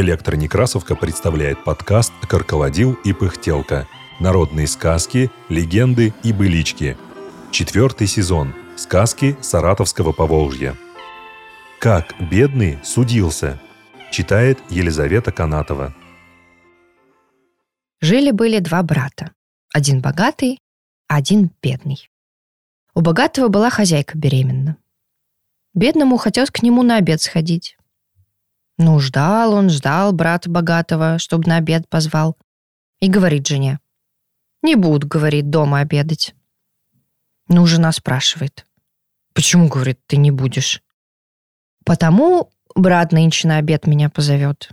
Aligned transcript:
Электронекрасовка 0.00 0.96
представляет 0.96 1.62
подкаст 1.62 2.14
«Карколодил 2.26 2.94
и 3.04 3.12
пыхтелка». 3.12 3.86
Народные 4.18 4.66
сказки, 4.66 5.30
легенды 5.50 6.14
и 6.22 6.32
былички. 6.32 6.96
Четвертый 7.50 8.06
сезон. 8.06 8.54
Сказки 8.76 9.36
Саратовского 9.42 10.12
Поволжья. 10.12 10.74
Как 11.80 12.14
бедный 12.18 12.78
судился. 12.82 13.60
Читает 14.10 14.58
Елизавета 14.70 15.32
Канатова. 15.32 15.94
Жили-были 18.00 18.60
два 18.60 18.82
брата. 18.82 19.32
Один 19.74 20.00
богатый, 20.00 20.60
один 21.08 21.50
бедный. 21.62 22.08
У 22.94 23.02
богатого 23.02 23.48
была 23.48 23.68
хозяйка 23.68 24.16
беременна. 24.16 24.78
Бедному 25.74 26.16
хотелось 26.16 26.50
к 26.50 26.62
нему 26.62 26.82
на 26.82 26.96
обед 26.96 27.20
сходить. 27.20 27.76
Ну, 28.82 28.98
ждал 28.98 29.52
он, 29.52 29.68
ждал 29.68 30.10
брата 30.14 30.48
богатого, 30.48 31.18
чтобы 31.18 31.46
на 31.46 31.58
обед 31.58 31.86
позвал. 31.86 32.38
И 33.00 33.10
говорит 33.10 33.46
жене. 33.46 33.78
«Не 34.62 34.74
буду,— 34.74 35.06
говорит,— 35.08 35.50
дома 35.50 35.80
обедать». 35.80 36.34
Ну, 37.48 37.66
жена 37.66 37.92
спрашивает. 37.92 38.66
«Почему,— 39.34 39.68
говорит,— 39.68 40.00
ты 40.06 40.16
не 40.16 40.30
будешь?» 40.30 40.82
«Потому 41.84 42.54
брат 42.74 43.12
нынче 43.12 43.48
на 43.48 43.58
обед 43.58 43.86
меня 43.86 44.08
позовет». 44.08 44.70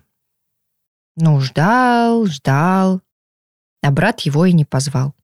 Ну, 1.18 1.42
ждал, 1.42 2.28
ждал, 2.28 3.02
а 3.82 3.92
брат 3.92 4.22
его 4.22 4.46
и 4.46 4.54
не 4.54 4.64
позвал. 4.64 5.16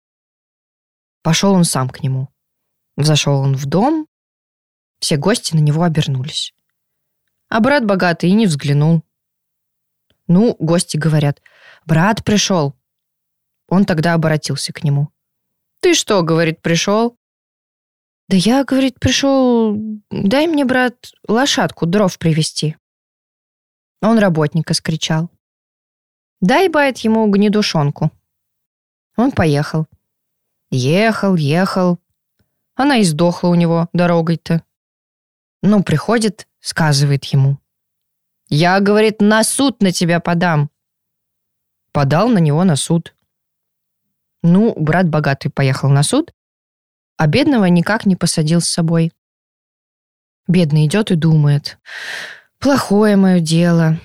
Пошел 1.22 1.54
он 1.54 1.64
сам 1.64 1.88
к 1.88 2.04
нему. 2.04 2.28
Зашел 2.98 3.40
он 3.40 3.56
в 3.56 3.66
дом, 3.66 4.08
все 5.00 5.16
гости 5.16 5.56
на 5.56 5.60
него 5.60 5.84
обернулись. 5.84 6.54
А 7.54 7.60
брат 7.60 7.86
богатый 7.86 8.32
и 8.32 8.34
не 8.34 8.48
взглянул. 8.48 9.04
Ну, 10.28 10.56
гости 10.58 10.98
говорят, 10.98 11.40
брат 11.86 12.24
пришел. 12.24 12.74
Он 13.68 13.86
тогда 13.86 14.16
обратился 14.16 14.74
к 14.74 14.84
нему. 14.84 15.10
Ты 15.80 15.94
что, 15.94 16.24
говорит, 16.24 16.64
пришел? 16.64 17.16
Да 18.28 18.38
я, 18.38 18.64
говорит, 18.64 19.00
пришел, 19.00 19.78
дай 20.10 20.48
мне, 20.48 20.66
брат, 20.66 21.12
лошадку 21.28 21.86
дров 21.86 22.18
привезти. 22.18 22.76
Он 24.02 24.18
работника 24.18 24.74
скричал. 24.74 25.30
Дай, 26.42 26.70
бает, 26.70 26.98
ему 27.06 27.30
гнедушонку. 27.30 28.12
Он 29.16 29.32
поехал. 29.32 29.86
Ехал, 30.72 31.36
ехал. 31.36 32.00
Она 32.74 32.98
и 32.98 33.04
сдохла 33.04 33.50
у 33.50 33.54
него 33.54 33.90
дорогой-то. 33.94 34.64
Ну, 35.62 35.84
приходит, 35.84 36.48
сказывает 36.64 37.26
ему. 37.26 37.60
Я, 38.48 38.80
говорит, 38.80 39.22
на 39.22 39.44
суд 39.44 39.82
на 39.82 39.92
тебя 39.92 40.20
подам. 40.20 40.72
Подал 41.92 42.30
на 42.30 42.38
него 42.40 42.64
на 42.64 42.76
суд. 42.76 43.16
Ну, 44.42 44.74
брат 44.78 45.10
богатый 45.10 45.50
поехал 45.50 45.90
на 45.90 46.04
суд, 46.04 46.34
а 47.18 47.28
бедного 47.28 47.66
никак 47.66 48.06
не 48.06 48.16
посадил 48.16 48.62
с 48.62 48.70
собой. 48.70 49.12
Бедный 50.48 50.86
идет 50.86 51.12
и 51.12 51.16
думает. 51.16 51.78
Плохое 52.60 53.18
мое 53.18 53.40
дело. 53.40 54.00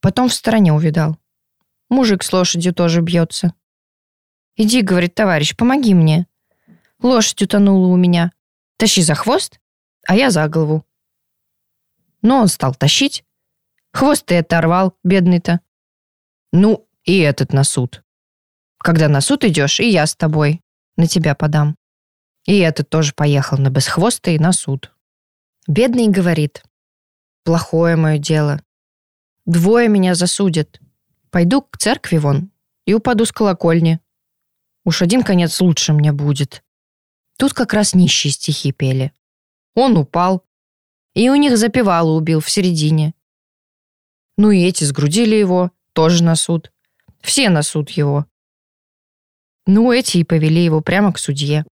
Потом 0.00 0.28
в 0.28 0.34
стороне 0.34 0.72
увидал. 0.72 1.18
Мужик 1.88 2.22
с 2.22 2.32
лошадью 2.32 2.74
тоже 2.74 3.00
бьется. 3.00 3.54
Иди, 4.56 4.82
говорит, 4.82 5.14
товарищ, 5.14 5.56
помоги 5.56 5.94
мне. 5.94 6.26
Лошадь 7.00 7.42
утонула 7.42 7.86
у 7.88 7.96
меня. 7.96 8.32
Тащи 8.78 9.02
за 9.02 9.14
хвост, 9.14 9.58
а 10.06 10.14
я 10.14 10.30
за 10.30 10.48
голову. 10.48 10.84
Но 12.22 12.40
он 12.40 12.48
стал 12.48 12.74
тащить. 12.74 13.24
Хвост 13.92 14.26
ты 14.26 14.38
оторвал, 14.38 14.96
бедный-то. 15.04 15.60
Ну, 16.52 16.88
и 17.04 17.18
этот 17.18 17.52
на 17.52 17.64
суд. 17.64 18.02
Когда 18.78 19.08
на 19.08 19.20
суд 19.20 19.44
идешь, 19.44 19.80
и 19.80 19.88
я 19.88 20.06
с 20.06 20.14
тобой. 20.14 20.62
На 20.96 21.06
тебя 21.06 21.34
подам. 21.34 21.76
И 22.46 22.58
этот 22.58 22.88
тоже 22.88 23.12
поехал 23.14 23.58
на 23.58 23.68
бесхвоста 23.68 24.30
и 24.30 24.38
на 24.38 24.52
суд. 24.52 24.92
Бедный 25.66 26.08
говорит. 26.08 26.62
Плохое 27.44 27.96
мое 27.96 28.18
дело. 28.18 28.62
Двое 29.44 29.88
меня 29.88 30.14
засудят. 30.14 30.80
Пойду 31.30 31.62
к 31.62 31.76
церкви 31.76 32.18
вон 32.18 32.50
и 32.86 32.94
упаду 32.94 33.24
с 33.24 33.32
колокольни. 33.32 34.00
Уж 34.84 35.02
один 35.02 35.22
конец 35.22 35.60
лучше 35.60 35.92
мне 35.92 36.12
будет. 36.12 36.62
Тут 37.36 37.52
как 37.52 37.72
раз 37.74 37.94
нищие 37.94 38.32
стихи 38.32 38.72
пели. 38.72 39.12
Он 39.76 39.96
упал. 39.96 40.44
И 41.14 41.30
у 41.30 41.36
них 41.36 41.56
запевало 41.56 42.10
убил 42.10 42.40
в 42.40 42.50
середине. 42.50 43.14
Ну 44.36 44.50
и 44.50 44.64
эти 44.64 44.82
сгрудили 44.84 45.36
его, 45.36 45.70
тоже 45.92 46.24
на 46.24 46.34
суд. 46.34 46.72
Все 47.20 47.48
на 47.48 47.62
суд 47.62 47.90
его. 47.90 48.26
Ну, 49.66 49.92
эти 49.92 50.18
и 50.18 50.24
повели 50.24 50.64
его 50.64 50.80
прямо 50.80 51.12
к 51.12 51.18
судье. 51.18 51.64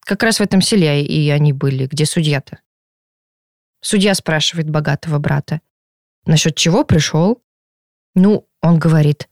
Как 0.00 0.22
раз 0.22 0.38
в 0.38 0.42
этом 0.42 0.60
селе 0.60 1.04
и 1.04 1.28
они 1.30 1.52
были, 1.52 1.86
где 1.86 2.06
судья-то. 2.06 2.60
Судья 3.80 4.14
спрашивает 4.14 4.68
богатого 4.68 5.18
брата. 5.18 5.60
Насчет 6.26 6.56
чего 6.56 6.84
пришел? 6.84 7.42
Ну, 8.14 8.48
он 8.60 8.78
говорит. 8.78 9.28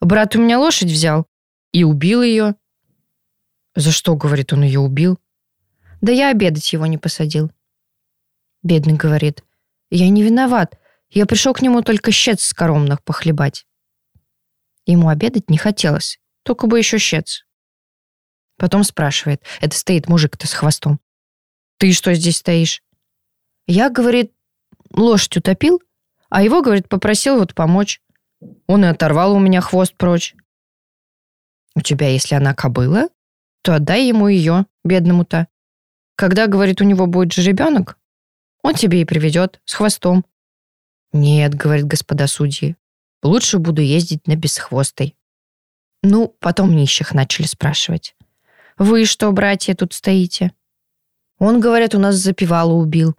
Брат 0.00 0.34
у 0.34 0.40
меня 0.40 0.58
лошадь 0.58 0.90
взял 0.90 1.26
и 1.72 1.84
убил 1.84 2.22
ее. 2.22 2.56
За 3.76 3.92
что, 3.92 4.16
говорит, 4.16 4.52
он 4.52 4.62
ее 4.62 4.80
убил? 4.80 5.18
Да 6.00 6.12
я 6.12 6.30
обедать 6.30 6.72
его 6.72 6.86
не 6.86 6.98
посадил. 6.98 7.50
Бедный 8.62 8.94
говорит, 8.94 9.44
я 9.90 10.08
не 10.08 10.22
виноват. 10.22 10.78
Я 11.10 11.26
пришел 11.26 11.52
к 11.52 11.62
нему 11.62 11.82
только 11.82 12.12
щец 12.12 12.42
с 12.42 12.54
коромных 12.54 13.02
похлебать. 13.02 13.66
Ему 14.86 15.08
обедать 15.08 15.50
не 15.50 15.58
хотелось, 15.58 16.18
только 16.42 16.66
бы 16.66 16.78
еще 16.78 16.98
щец. 16.98 17.44
Потом 18.56 18.84
спрашивает, 18.84 19.42
это 19.60 19.76
стоит 19.76 20.08
мужик-то 20.08 20.46
с 20.46 20.52
хвостом. 20.52 21.00
Ты 21.78 21.92
что 21.92 22.14
здесь 22.14 22.36
стоишь? 22.36 22.82
Я, 23.66 23.88
говорит, 23.88 24.32
лошадь 24.92 25.38
утопил, 25.38 25.80
а 26.28 26.42
его, 26.42 26.62
говорит, 26.62 26.88
попросил 26.88 27.38
вот 27.38 27.54
помочь. 27.54 28.00
Он 28.66 28.84
и 28.84 28.88
оторвал 28.88 29.34
у 29.34 29.38
меня 29.38 29.60
хвост 29.60 29.94
прочь. 29.96 30.34
У 31.74 31.80
тебя, 31.80 32.08
если 32.08 32.34
она 32.34 32.54
кобыла, 32.54 33.08
то 33.62 33.74
отдай 33.74 34.06
ему 34.06 34.28
ее, 34.28 34.66
бедному-то. 34.84 35.48
Когда, 36.20 36.48
говорит, 36.48 36.82
у 36.82 36.84
него 36.84 37.06
будет 37.06 37.32
же 37.32 37.40
ребенок, 37.40 37.96
он 38.62 38.74
тебе 38.74 39.00
и 39.00 39.06
приведет 39.06 39.58
с 39.64 39.72
хвостом. 39.72 40.26
Нет, 41.14 41.54
говорит 41.54 41.86
господа 41.86 42.26
судьи, 42.26 42.76
лучше 43.22 43.58
буду 43.58 43.80
ездить 43.80 44.26
на 44.26 44.36
бесхвостой. 44.36 45.16
Ну, 46.02 46.36
потом 46.38 46.76
нищих 46.76 47.14
начали 47.14 47.46
спрашивать. 47.46 48.14
Вы 48.76 49.06
что, 49.06 49.32
братья, 49.32 49.74
тут 49.74 49.94
стоите? 49.94 50.52
Он, 51.38 51.58
говорят, 51.58 51.94
у 51.94 51.98
нас 51.98 52.16
запивало 52.16 52.74
убил. 52.74 53.16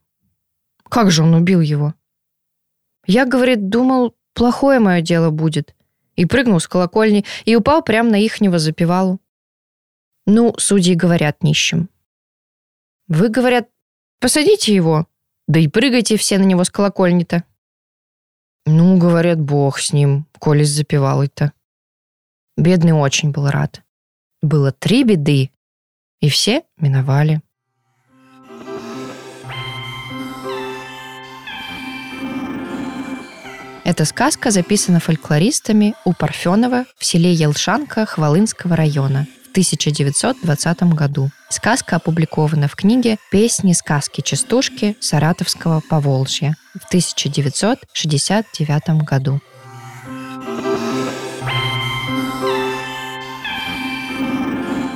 Как 0.84 1.10
же 1.10 1.24
он 1.24 1.34
убил 1.34 1.60
его? 1.60 1.96
Я, 3.08 3.26
говорит, 3.26 3.68
думал, 3.70 4.16
плохое 4.36 4.80
мое 4.80 5.02
дело 5.02 5.32
будет. 5.32 5.74
И 6.16 6.26
прыгнул 6.26 6.60
с 6.60 6.68
колокольни, 6.68 7.26
и 7.46 7.56
упал 7.56 7.82
прямо 7.82 8.12
на 8.12 8.24
ихнего 8.24 8.60
запивалу. 8.60 9.20
Ну, 10.28 10.54
судьи 10.60 10.94
говорят 10.94 11.42
нищим. 11.42 11.90
Вы, 13.14 13.28
говорят, 13.28 13.68
посадите 14.22 14.74
его, 14.74 15.06
да 15.46 15.60
и 15.60 15.68
прыгайте 15.68 16.16
все 16.16 16.38
на 16.38 16.44
него 16.44 16.64
с 16.64 16.70
колокольни-то. 16.70 17.44
Ну, 18.66 18.98
говорят, 18.98 19.38
бог 19.38 19.80
с 19.80 19.92
ним, 19.92 20.28
коли 20.40 20.64
запевал-то. 20.64 21.52
Бедный 22.56 22.94
очень 22.94 23.32
был 23.32 23.50
рад. 23.50 23.84
Было 24.42 24.72
три 24.72 25.04
беды, 25.04 25.52
и 26.22 26.30
все 26.30 26.64
миновали. 26.78 27.42
Эта 33.84 34.06
сказка 34.06 34.52
записана 34.52 35.02
фольклористами 35.02 35.96
у 36.06 36.14
Парфенова 36.14 36.86
в 36.96 37.04
селе 37.04 37.34
Елшанка 37.34 38.06
Хвалынского 38.06 38.78
района– 38.78 39.28
1920 39.52 40.84
году. 40.94 41.30
Сказка 41.50 41.98
опубликована 41.98 42.68
в 42.68 42.76
книге 42.76 43.18
«Песни, 43.32 43.74
сказки, 43.74 44.22
частушки 44.22 44.96
Саратовского 45.00 45.84
Поволжья» 45.88 46.56
в 46.80 46.88
1969 46.88 49.04
году. 49.04 49.40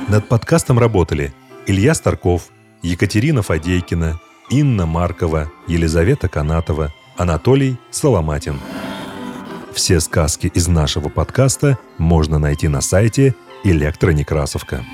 Над 0.08 0.28
подкастом 0.28 0.78
работали 0.78 1.34
Илья 1.66 1.94
Старков, 1.94 2.48
Екатерина 2.82 3.42
Фадейкина, 3.42 4.20
Инна 4.48 4.86
Маркова, 4.86 5.50
Елизавета 5.66 6.28
Канатова, 6.28 6.94
Анатолий 7.16 7.76
Соломатин. 7.90 8.60
Все 9.74 10.00
сказки 10.00 10.46
из 10.46 10.68
нашего 10.68 11.10
подкаста 11.10 11.76
можно 11.98 12.38
найти 12.38 12.68
на 12.68 12.80
сайте– 12.80 13.34
Электронекрасовка. 13.68 14.84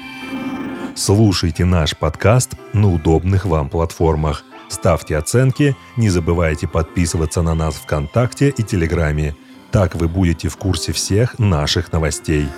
Слушайте 0.95 1.67
наш 1.67 1.95
подкаст 1.95 2.55
на 2.73 2.91
удобных 2.91 3.45
вам 3.45 3.69
платформах 3.69 4.45
ставьте 4.73 5.19
оценки, 5.19 5.77
не 5.99 6.09
забывайте 6.09 6.67
подписываться 6.67 7.43
на 7.43 7.55
нас 7.55 7.75
ВКонтакте 7.75 8.49
и 8.49 8.63
Телеграме. 8.63 9.37
Так 9.71 9.95
вы 9.95 10.09
будете 10.09 10.49
в 10.49 10.57
курсе 10.57 10.93
всех 10.93 11.39
наших 11.39 11.93
новостей. 11.93 12.49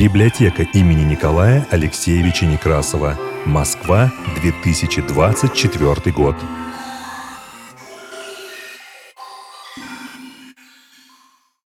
Библиотека 0.00 0.62
имени 0.62 1.04
Николая 1.04 1.66
Алексеевича 1.70 2.46
Некрасова. 2.46 3.18
Москва, 3.44 4.10
2024 4.40 6.12
год. 6.12 6.36